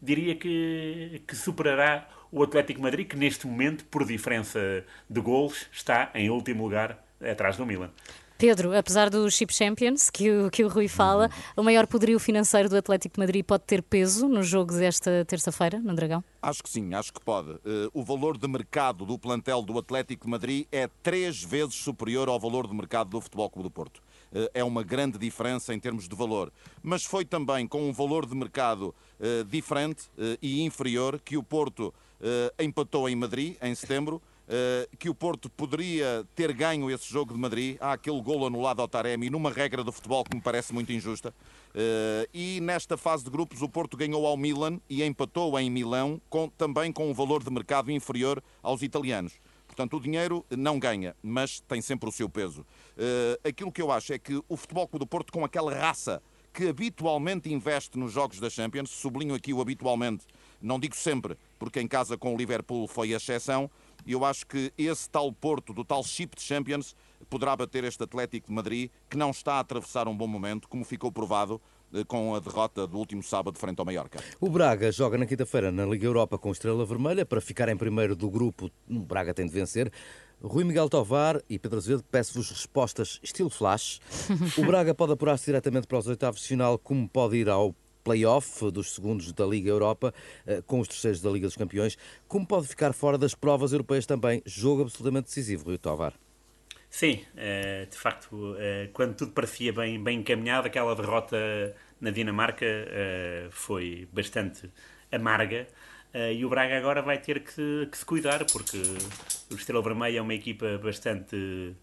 diria 0.00 0.36
que, 0.36 1.22
que 1.26 1.34
superará 1.34 2.08
o 2.30 2.42
Atlético 2.42 2.82
Madrid, 2.82 3.08
que 3.08 3.16
neste 3.16 3.48
momento, 3.48 3.84
por 3.86 4.06
diferença 4.06 4.84
de 5.10 5.20
golos, 5.20 5.66
está 5.72 6.10
em 6.14 6.30
último 6.30 6.62
lugar 6.62 7.04
atrás 7.20 7.56
do 7.56 7.66
Milan. 7.66 7.90
Pedro, 8.38 8.76
apesar 8.76 9.08
dos 9.08 9.34
Chip 9.34 9.52
Champions, 9.52 10.10
que 10.10 10.30
o, 10.30 10.50
que 10.50 10.62
o 10.62 10.68
Rui 10.68 10.88
fala, 10.88 11.24
uhum. 11.24 11.62
o 11.62 11.64
maior 11.64 11.86
poderio 11.86 12.18
financeiro 12.18 12.68
do 12.68 12.76
Atlético 12.76 13.14
de 13.14 13.20
Madrid 13.20 13.44
pode 13.44 13.64
ter 13.64 13.82
peso 13.82 14.28
nos 14.28 14.46
jogos 14.46 14.76
desta 14.76 15.24
terça-feira, 15.24 15.78
no 15.78 15.94
Dragão? 15.94 16.22
Acho 16.42 16.62
que 16.62 16.68
sim, 16.68 16.92
acho 16.92 17.12
que 17.14 17.20
pode. 17.20 17.52
Uh, 17.52 17.90
o 17.94 18.04
valor 18.04 18.36
de 18.36 18.46
mercado 18.46 19.06
do 19.06 19.18
plantel 19.18 19.62
do 19.62 19.78
Atlético 19.78 20.26
de 20.26 20.30
Madrid 20.30 20.66
é 20.70 20.86
três 21.02 21.42
vezes 21.42 21.76
superior 21.76 22.28
ao 22.28 22.38
valor 22.38 22.66
de 22.66 22.74
mercado 22.74 23.08
do 23.08 23.20
Futebol 23.22 23.48
Clube 23.48 23.68
do 23.68 23.70
Porto. 23.70 24.02
Uh, 24.30 24.50
é 24.52 24.62
uma 24.62 24.82
grande 24.82 25.16
diferença 25.16 25.72
em 25.72 25.80
termos 25.80 26.06
de 26.06 26.14
valor. 26.14 26.52
Mas 26.82 27.04
foi 27.04 27.24
também 27.24 27.66
com 27.66 27.88
um 27.88 27.92
valor 27.92 28.26
de 28.26 28.34
mercado 28.34 28.94
uh, 29.18 29.44
diferente 29.44 30.10
e 30.42 30.62
inferior 30.62 31.18
que 31.24 31.36
o 31.36 31.42
Porto 31.42 31.92
empatou 32.58 33.08
em 33.08 33.14
Madrid, 33.14 33.56
em 33.62 33.74
setembro. 33.74 34.22
Uh, 34.46 34.96
que 34.96 35.08
o 35.08 35.14
Porto 35.14 35.50
poderia 35.50 36.24
ter 36.36 36.52
ganho 36.52 36.88
esse 36.88 37.10
jogo 37.12 37.34
de 37.34 37.40
Madrid. 37.40 37.76
Há 37.80 37.94
aquele 37.94 38.22
golo 38.22 38.46
anulado 38.46 38.80
ao 38.80 38.86
Taremi 38.86 39.28
numa 39.28 39.50
regra 39.50 39.82
do 39.82 39.90
futebol 39.90 40.22
que 40.22 40.36
me 40.36 40.40
parece 40.40 40.72
muito 40.72 40.92
injusta. 40.92 41.34
Uh, 41.70 42.28
e 42.32 42.60
nesta 42.60 42.96
fase 42.96 43.24
de 43.24 43.30
grupos 43.30 43.60
o 43.60 43.68
Porto 43.68 43.96
ganhou 43.96 44.24
ao 44.24 44.36
Milan 44.36 44.80
e 44.88 45.02
empatou 45.02 45.58
em 45.58 45.68
Milão 45.68 46.20
com, 46.30 46.48
também 46.48 46.92
com 46.92 47.10
um 47.10 47.12
valor 47.12 47.42
de 47.42 47.50
mercado 47.50 47.90
inferior 47.90 48.40
aos 48.62 48.82
italianos. 48.82 49.32
Portanto, 49.66 49.96
o 49.96 50.00
dinheiro 50.00 50.46
não 50.48 50.78
ganha, 50.78 51.14
mas 51.22 51.60
tem 51.60 51.82
sempre 51.82 52.08
o 52.08 52.12
seu 52.12 52.28
peso. 52.28 52.60
Uh, 52.96 53.48
aquilo 53.48 53.72
que 53.72 53.82
eu 53.82 53.90
acho 53.90 54.12
é 54.12 54.18
que 54.18 54.40
o 54.48 54.56
Futebol 54.56 54.88
do 54.92 55.06
Porto, 55.06 55.32
com 55.32 55.44
aquela 55.44 55.74
raça 55.74 56.22
que 56.56 56.68
habitualmente 56.68 57.52
investe 57.52 57.98
nos 57.98 58.12
jogos 58.12 58.40
da 58.40 58.48
Champions, 58.48 58.88
sublinho 58.88 59.34
aqui 59.34 59.52
o 59.52 59.60
habitualmente, 59.60 60.24
não 60.62 60.80
digo 60.80 60.96
sempre, 60.96 61.36
porque 61.58 61.78
em 61.78 61.86
casa 61.86 62.16
com 62.16 62.34
o 62.34 62.36
Liverpool 62.38 62.88
foi 62.88 63.12
a 63.12 63.18
exceção, 63.18 63.70
e 64.04 64.12
eu 64.12 64.24
acho 64.24 64.46
que 64.46 64.72
esse 64.76 65.08
tal 65.08 65.32
Porto, 65.32 65.72
do 65.72 65.84
tal 65.84 66.02
chip 66.02 66.36
de 66.36 66.42
Champions, 66.42 66.94
poderá 67.30 67.56
bater 67.56 67.84
este 67.84 68.02
Atlético 68.02 68.48
de 68.48 68.52
Madrid, 68.52 68.90
que 69.08 69.16
não 69.16 69.30
está 69.30 69.54
a 69.54 69.60
atravessar 69.60 70.08
um 70.08 70.16
bom 70.16 70.26
momento, 70.26 70.68
como 70.68 70.84
ficou 70.84 71.10
provado 71.10 71.60
eh, 71.92 72.04
com 72.04 72.34
a 72.34 72.40
derrota 72.40 72.86
do 72.86 72.98
último 72.98 73.22
sábado 73.22 73.58
frente 73.58 73.78
ao 73.78 73.84
Mallorca. 73.84 74.18
O 74.40 74.48
Braga 74.50 74.90
joga 74.90 75.16
na 75.18 75.26
quinta-feira 75.26 75.70
na 75.70 75.86
Liga 75.86 76.06
Europa 76.06 76.38
com 76.38 76.50
Estrela 76.50 76.84
Vermelha 76.84 77.24
para 77.24 77.40
ficar 77.40 77.68
em 77.68 77.76
primeiro 77.76 78.14
do 78.16 78.30
grupo. 78.30 78.70
O 78.88 79.00
Braga 79.00 79.32
tem 79.32 79.46
de 79.46 79.52
vencer. 79.52 79.92
Rui 80.42 80.64
Miguel 80.64 80.88
Tovar 80.88 81.40
e 81.48 81.58
Pedro 81.58 81.78
Azevedo, 81.78 82.04
peço-vos 82.10 82.50
respostas 82.50 83.18
estilo 83.22 83.48
flash. 83.48 84.00
O 84.58 84.64
Braga 84.64 84.94
pode 84.94 85.12
apurar-se 85.12 85.46
diretamente 85.46 85.86
para 85.86 85.98
os 85.98 86.06
oitavos 86.06 86.40
de 86.40 86.48
final, 86.48 86.78
como 86.78 87.08
pode 87.08 87.36
ir 87.36 87.48
ao 87.48 87.74
play-off 88.06 88.70
dos 88.70 88.94
segundos 88.94 89.32
da 89.32 89.44
Liga 89.44 89.68
Europa 89.68 90.14
eh, 90.46 90.62
com 90.64 90.78
os 90.78 90.86
terceiros 90.86 91.20
da 91.20 91.28
Liga 91.28 91.48
dos 91.48 91.56
Campeões. 91.56 91.98
Como 92.28 92.46
pode 92.46 92.68
ficar 92.68 92.92
fora 92.92 93.18
das 93.18 93.34
provas 93.34 93.72
europeias 93.72 94.06
também? 94.06 94.40
Jogo 94.46 94.82
absolutamente 94.82 95.24
decisivo, 95.24 95.64
Rui 95.64 95.76
Tovar. 95.76 96.12
Sim, 96.88 97.24
eh, 97.36 97.88
de 97.90 97.98
facto, 97.98 98.54
eh, 98.60 98.90
quando 98.92 99.16
tudo 99.16 99.32
parecia 99.32 99.72
bem, 99.72 100.00
bem 100.00 100.20
encaminhado, 100.20 100.68
aquela 100.68 100.94
derrota 100.94 101.36
na 102.00 102.10
Dinamarca 102.10 102.66
foi 103.50 104.06
bastante 104.12 104.70
amarga. 105.10 105.66
E 106.32 106.44
o 106.44 106.48
Braga 106.48 106.78
agora 106.78 107.02
vai 107.02 107.18
ter 107.18 107.40
que, 107.40 107.88
que 107.90 107.98
se 107.98 108.04
cuidar, 108.04 108.44
porque 108.46 108.78
o 109.50 109.54
Estrela 109.54 109.82
Vermelha 109.82 110.18
é 110.18 110.22
uma 110.22 110.34
equipa 110.34 110.78
bastante 110.78 111.74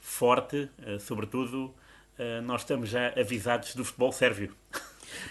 forte, 0.00 0.68
sobretudo 0.98 1.74
nós 2.44 2.62
estamos 2.62 2.88
já 2.90 3.08
avisados 3.18 3.74
do 3.74 3.84
futebol 3.84 4.12
sérvio. 4.12 4.54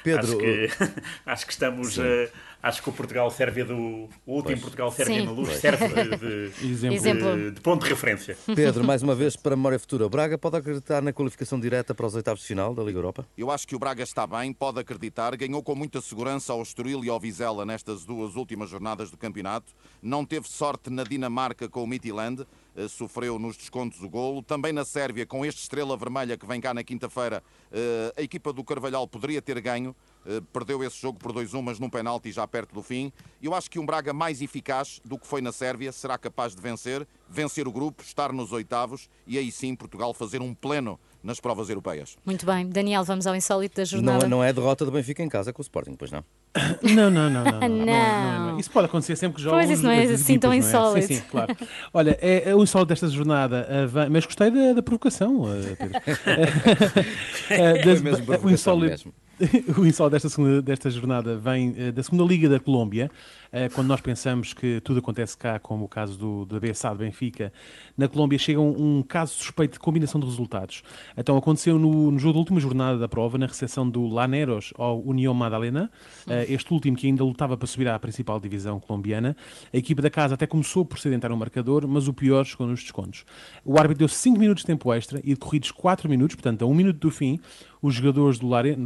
Pedro, 0.03 0.21
acho 0.21 0.37
que, 0.37 0.69
acho 1.25 1.45
que 1.45 1.51
estamos. 1.51 1.97
Uh, 1.97 2.29
acho 2.61 2.81
que 2.81 2.89
o 2.89 2.93
Portugal-Sérvia 2.93 3.65
do. 3.65 3.75
O 3.75 4.09
último 4.27 4.43
pois. 4.43 4.61
Portugal-Sérvia 4.61 5.25
na 5.25 5.31
luz 5.31 5.49
pois. 5.49 5.61
serve 5.61 5.87
de, 5.87 6.49
de, 6.49 6.87
exemplo. 6.95 7.35
De, 7.35 7.51
de, 7.51 7.61
ponto 7.61 7.83
de 7.83 7.89
referência. 7.89 8.37
Pedro, 8.55 8.83
mais 8.83 9.03
uma 9.03 9.13
vez, 9.15 9.35
para 9.35 9.53
a 9.53 9.57
memória 9.57 9.77
futura, 9.77 10.05
o 10.05 10.09
Braga 10.09 10.37
pode 10.37 10.57
acreditar 10.57 11.01
na 11.01 11.11
qualificação 11.11 11.59
direta 11.59 11.93
para 11.93 12.05
os 12.05 12.15
oitavos 12.15 12.41
de 12.41 12.47
final 12.47 12.73
da 12.73 12.83
Liga 12.83 12.97
Europa? 12.97 13.27
Eu 13.37 13.51
acho 13.51 13.67
que 13.67 13.75
o 13.75 13.79
Braga 13.79 14.03
está 14.03 14.25
bem, 14.25 14.53
pode 14.53 14.79
acreditar. 14.79 15.35
Ganhou 15.35 15.61
com 15.61 15.75
muita 15.75 16.01
segurança 16.01 16.53
ao 16.53 16.61
Estoril 16.61 17.03
e 17.03 17.09
ao 17.09 17.19
Vizela 17.19 17.65
nestas 17.65 18.05
duas 18.05 18.35
últimas 18.35 18.69
jornadas 18.69 19.11
do 19.11 19.17
campeonato. 19.17 19.73
Não 20.01 20.25
teve 20.25 20.47
sorte 20.47 20.89
na 20.89 21.03
Dinamarca 21.03 21.67
com 21.67 21.83
o 21.83 21.87
Midtjylland. 21.87 22.45
Eh, 22.75 22.87
sofreu 22.87 23.37
nos 23.37 23.55
descontos 23.55 24.01
o 24.01 24.09
golo. 24.09 24.41
Também 24.41 24.73
na 24.73 24.83
Sérvia, 24.83 25.25
com 25.25 25.45
este 25.45 25.61
estrela 25.61 25.95
vermelha 25.95 26.37
que 26.37 26.45
vem 26.45 26.59
cá 26.59 26.73
na 26.73 26.83
quinta-feira, 26.83 27.43
eh, 27.71 28.13
a 28.17 28.21
equipa 28.21 28.51
do 28.51 28.63
Carvalhal 28.63 29.07
poderia 29.07 29.41
ter 29.41 29.59
ganho. 29.61 29.95
Eh, 30.25 30.41
perdeu 30.51 30.83
esse 30.83 30.99
jogo 30.99 31.19
por 31.19 31.31
2-1, 31.31 31.61
mas 31.61 31.79
num 31.79 31.89
penalti 31.89 32.31
já 32.31 32.47
perto 32.47 32.73
do 32.73 32.81
fim. 32.81 33.11
Eu 33.41 33.53
acho 33.53 33.69
que 33.69 33.77
um 33.77 33.85
Braga 33.85 34.13
mais 34.13 34.41
eficaz 34.41 34.99
do 35.05 35.19
que 35.19 35.27
foi 35.27 35.41
na 35.41 35.51
Sérvia 35.51 35.91
será 35.91 36.17
capaz 36.17 36.55
de 36.55 36.61
vencer, 36.61 37.07
vencer 37.29 37.67
o 37.67 37.71
grupo, 37.71 38.01
estar 38.01 38.33
nos 38.33 38.51
oitavos 38.51 39.09
e 39.27 39.37
aí 39.37 39.51
sim 39.51 39.75
Portugal 39.75 40.13
fazer 40.13 40.41
um 40.41 40.53
pleno 40.53 40.99
nas 41.23 41.39
provas 41.39 41.69
europeias. 41.69 42.17
Muito 42.25 42.45
bem. 42.45 42.67
Daniel, 42.67 43.03
vamos 43.03 43.25
ao 43.25 43.35
insólito 43.35 43.77
da 43.77 43.85
jornada. 43.85 44.23
Não, 44.23 44.37
não 44.37 44.43
é 44.43 44.51
derrota 44.51 44.83
do 44.83 44.91
Benfica 44.91 45.23
em 45.23 45.29
casa 45.29 45.53
com 45.53 45.61
o 45.61 45.63
Sporting, 45.63 45.95
pois 45.95 46.11
não? 46.11 46.23
Não, 46.83 47.09
não, 47.09 47.29
não. 47.31 47.43
não, 47.43 47.59
não, 47.61 47.69
não. 47.69 48.51
não, 48.51 48.59
Isso 48.59 48.69
pode 48.69 48.85
acontecer 48.85 49.15
sempre 49.15 49.37
que 49.37 49.41
jogos. 49.41 49.57
Pois 49.57 49.71
isso 49.71 49.81
não 49.81 49.89
é 49.89 50.03
assim 50.03 50.37
tão 50.37 50.53
insólito. 50.53 51.07
Sim, 51.07 51.15
sim, 51.15 51.23
claro. 51.27 51.55
Olha, 51.91 52.15
é, 52.21 52.49
é 52.49 52.55
o 52.55 52.61
insólito 52.61 52.89
desta 52.89 53.07
jornada, 53.07 53.67
uh, 53.67 54.11
mas 54.11 54.23
gostei 54.25 54.51
da, 54.51 54.73
da 54.73 54.83
provocação, 54.83 55.41
uh, 55.41 55.75
Pedro. 55.75 55.97
uh, 57.49 58.27
das, 58.29 58.43
o 58.43 58.49
insólito. 58.51 59.11
o 59.77 59.85
insólito 59.85 60.12
desta, 60.12 60.29
segunda, 60.29 60.62
desta 60.62 60.89
jornada 60.89 61.38
vem 61.38 61.71
uh, 61.71 61.91
da 61.91 62.03
segunda 62.03 62.23
Liga 62.23 62.47
da 62.47 62.59
Colômbia, 62.59 63.09
eh, 63.51 63.69
quando 63.69 63.88
nós 63.88 64.01
pensamos 64.01 64.51
que 64.51 64.81
tudo 64.81 65.00
acontece 65.00 65.38
cá, 65.38 65.59
como 65.59 65.85
o 65.85 65.88
caso 65.88 66.17
do, 66.17 66.45
da 66.45 66.59
BSA 66.59 66.89
de 66.89 66.97
Benfica, 66.97 67.53
na 67.95 68.07
Colômbia 68.07 68.39
chega 68.39 68.59
um, 68.59 68.97
um 68.97 69.03
caso 69.03 69.33
suspeito 69.35 69.73
de 69.73 69.79
combinação 69.79 70.19
de 70.19 70.25
resultados. 70.25 70.81
Então 71.15 71.38
aconteceu 71.38 71.77
no, 71.77 72.09
no 72.09 72.17
jogo 72.17 72.33
da 72.33 72.39
última 72.39 72.59
jornada 72.59 72.97
da 72.97 73.07
prova, 73.07 73.38
na 73.38 73.45
recepção 73.45 73.88
do 73.88 74.07
Laneros 74.07 74.73
ao 74.75 75.00
União 75.01 75.35
Madalena, 75.35 75.91
eh, 76.27 76.47
este 76.50 76.73
último 76.73 76.97
que 76.97 77.05
ainda 77.05 77.23
lutava 77.23 77.55
para 77.55 77.67
subir 77.67 77.88
à 77.88 78.00
principal 78.00 78.39
divisão 78.39 78.79
colombiana. 78.79 79.38
A 79.71 79.77
equipa 79.77 80.01
da 80.01 80.09
casa 80.09 80.33
até 80.33 80.47
começou 80.47 80.83
por 80.83 80.97
sedentar 80.97 81.31
o 81.31 81.38
marcador, 81.38 81.88
mas 81.88 82.07
o 82.07 82.13
pior 82.13 82.43
chegou 82.45 82.65
nos 82.65 82.81
descontos. 82.81 83.23
O 83.63 83.77
árbitro 83.77 84.00
deu 84.00 84.07
5 84.07 84.39
minutos 84.39 84.63
de 84.63 84.67
tempo 84.67 84.91
extra 84.91 85.19
e 85.23 85.35
decorridos 85.35 85.69
4 85.69 86.09
minutos, 86.09 86.35
portanto 86.35 86.63
a 86.63 86.65
1 86.65 86.71
um 86.71 86.73
minuto 86.73 86.97
do 86.97 87.12
fim, 87.12 87.39
os 87.83 87.95
jogadores 87.95 88.39
do 88.39 88.47
Lare- 88.47 88.77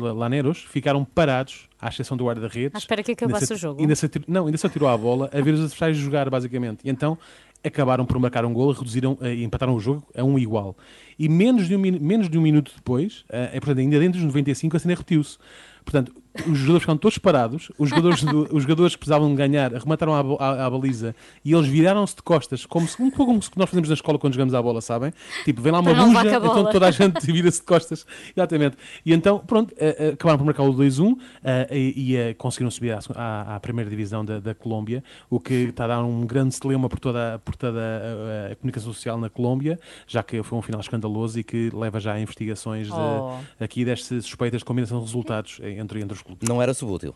Laneros 0.48 0.63
ficaram 0.63 1.04
parados, 1.04 1.67
à 1.80 1.90
exceção 1.90 2.16
do 2.18 2.26
guarda-redes. 2.26 2.76
À 2.76 2.78
espera 2.78 3.04
que 3.04 3.12
acabasse 3.12 3.54
o 3.54 3.58
jogo. 3.58 3.82
Ainda 3.82 3.96
se 3.96 4.06
atir- 4.06 4.24
não, 4.28 4.46
ainda 4.46 4.58
se 4.58 4.66
atirou 4.68 4.88
à 4.90 4.98
bola 4.98 5.30
a 5.34 5.42
ver 5.42 5.54
os 5.54 5.60
adversários 5.62 5.98
jogar, 5.98 6.30
basicamente. 6.30 6.80
E 6.84 6.90
então 6.90 7.18
acabaram 7.64 8.06
por 8.06 8.18
marcar 8.20 8.46
um 8.46 8.54
gol, 8.54 8.72
reduziram 8.72 9.18
eh, 9.22 9.36
e 9.36 9.44
empataram 9.44 9.76
o 9.76 9.80
jogo 9.80 10.04
a 10.16 10.24
um 10.24 10.38
igual. 10.40 10.76
E 11.20 11.28
menos 11.28 11.68
de 11.68 11.76
um, 11.76 11.80
menos 11.80 12.30
de 12.30 12.38
um 12.38 12.42
minuto 12.42 12.72
depois, 12.76 13.26
é, 13.30 13.60
portanto, 13.60 13.80
ainda 13.80 14.00
dentro 14.00 14.20
dos 14.20 14.28
95, 14.28 14.78
a 14.78 14.80
cena 14.80 14.94
repetiu-se. 14.94 15.38
Portanto, 15.84 16.14
os 16.46 16.58
jogadores 16.58 16.82
ficaram 16.82 16.98
todos 16.98 17.18
parados, 17.18 17.72
os 17.80 17.90
jogadores, 17.90 18.22
do- 18.22 18.48
os 18.54 18.64
jogadores 18.64 18.94
que 18.94 19.00
precisavam 19.00 19.34
ganhar 19.34 19.72
remataram 19.72 20.14
à 20.14 20.70
baliza 20.70 21.16
e 21.46 21.54
eles 21.54 21.66
viraram-se 21.66 22.14
de 22.18 22.22
costas, 22.22 22.66
como, 22.66 22.86
se, 22.88 23.02
um 23.02 23.10
pouco 23.10 23.32
como 23.32 23.42
se 23.42 23.50
nós 23.56 23.70
fazemos 23.70 23.88
na 23.88 23.96
escola 23.96 24.20
quando 24.20 24.34
jogamos 24.34 24.54
à 24.54 24.62
bola, 24.62 24.82
sabem? 24.82 25.14
Tipo, 25.46 25.62
vem 25.62 25.72
lá 25.72 25.80
uma 25.80 25.94
buja, 25.94 26.20
a 26.20 26.38
então 26.38 26.66
toda 26.72 26.88
a 26.88 26.92
gente 26.92 27.26
vira-se 27.32 27.62
de 27.62 27.66
costas. 27.66 28.06
Exatamente. 28.36 28.76
E 29.06 29.14
então, 29.14 29.40
pronto, 29.40 29.74
acabaram 30.14 30.38
por 30.40 30.46
marcar 30.46 30.64
o 30.64 30.74
2-1 30.74 31.18
eh, 31.44 31.67
e, 31.72 32.16
e, 32.16 32.34
conseguiram 32.36 32.70
subir 32.72 32.92
à, 32.94 33.00
à- 33.16 33.56
à 33.56 33.60
primeira 33.60 33.90
divisão 33.90 34.24
da, 34.24 34.40
da 34.40 34.54
Colômbia, 34.56 35.04
o 35.30 35.40
que 35.40 35.54
está 35.54 35.86
a 35.86 35.88
dar 35.88 36.04
um 36.04 36.26
grande 36.26 36.54
celeuma 36.56 36.88
por 36.90 37.00
toda, 37.00 37.40
por 37.44 37.56
toda 37.56 37.80
a, 37.80 38.52
a 38.52 38.56
comunicação 38.56 38.94
social 38.94 39.18
na 39.18 39.30
Colômbia, 39.30 39.80
já 40.08 40.22
que 40.24 40.42
foi 40.44 40.58
um 40.58 40.62
final 40.62 40.82
escandaloso 40.82 41.40
e 41.40 41.44
que 41.44 41.70
leva 41.74 42.00
já 42.00 42.14
a 42.14 42.20
investigações 42.20 42.88
de- 42.88 42.94
Oh. 42.94 43.38
aqui 43.60 43.84
destas 43.86 44.26
suspeitas 44.26 44.60
de 44.62 44.66
combinação 44.66 45.00
de 45.00 45.06
resultados 45.06 45.60
entre, 45.64 46.02
entre 46.02 46.14
os 46.14 46.22
clubes. 46.22 46.48
Não 46.48 46.62
era 46.62 46.74
subútil. 46.74 47.14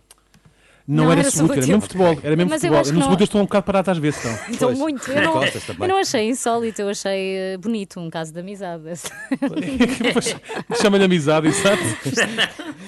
Não, 0.94 1.06
Não 1.06 1.12
era, 1.14 1.22
era 1.22 1.32
subútil, 1.32 1.56
era 1.58 1.68
mesmo 1.68 1.82
futebol. 1.82 2.20
Era 2.22 2.36
mesmo 2.36 2.50
Mas 2.50 2.64
eu 2.64 2.68
futebol. 2.70 2.80
acho 2.82 2.90
que 2.90 2.94
No 2.94 3.00
não- 3.00 3.06
subútil 3.06 3.24
estou 3.24 3.42
um 3.42 3.44
bocado 3.46 3.64
parado 3.66 3.92
às 3.92 3.98
vezes. 3.98 4.20
Então. 4.26 4.38
Então, 4.50 4.74
muito. 4.74 5.10
Eu 5.12 5.22
não, 5.22 5.44
eu 5.44 5.88
não 5.88 5.98
achei 5.98 6.28
insólito, 6.30 6.82
eu 6.82 6.90
achei 6.90 7.38
eh, 7.38 7.58
bonito, 7.58 8.00
um 8.00 8.10
caso 8.10 8.34
de 8.34 8.40
amizade. 8.42 8.84
Chama-lhe 10.82 11.06
amizade, 11.06 11.48
exato. 11.48 11.82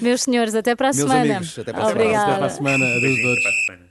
Meus 0.00 0.22
senhores, 0.22 0.54
até 0.54 0.74
para 0.76 0.90
a 0.90 0.92
Meus 0.92 1.08
semana. 1.08 1.36
amigos, 1.36 1.58
até 1.58 1.72
para 1.72 1.82
a 1.82 1.86
semana. 1.86 2.02
Obrigada. 2.04 2.24
Até 2.30 2.36
para 2.36 2.46
a 2.46 2.50
semana. 2.50 2.84
Adeus, 2.84 3.84